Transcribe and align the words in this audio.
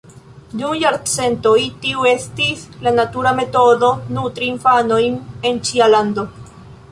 Dum 0.59 0.71
jarcentoj 0.83 1.57
tiu 1.83 2.05
estis 2.11 2.63
la 2.87 2.93
natura 2.95 3.35
metodo 3.41 3.91
nutri 4.17 4.49
infanojn 4.55 5.19
en 5.51 5.61
ĉia 5.71 5.91
lando. 5.97 6.27